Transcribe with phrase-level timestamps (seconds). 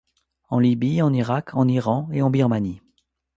[0.49, 2.81] En Libye, en Irak, en Iran et en Birmanie.